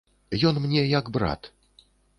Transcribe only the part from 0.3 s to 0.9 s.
Ён мне